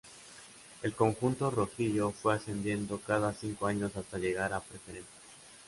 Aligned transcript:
El 0.81 0.95
conjunto 0.95 1.51
rojillo 1.51 2.09
fue 2.09 2.33
ascendiendo 2.33 2.99
cada 3.05 3.33
cinco 3.33 3.67
años 3.67 3.95
hasta 3.95 4.17
llegar 4.17 4.51
a 4.51 4.59
Preferente. 4.59 5.11